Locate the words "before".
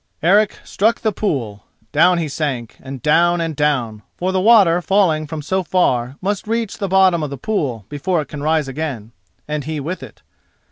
7.87-8.19